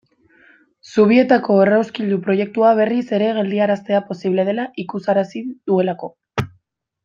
Zubietako 0.91 1.57
errauskailu 1.65 2.17
proiektua 2.29 2.73
berriz 2.81 3.03
ere 3.19 3.29
geldiaraztea 3.41 4.03
posible 4.09 4.49
dela 4.51 4.69
ikusarazi 4.87 5.45
duelako. 5.55 6.15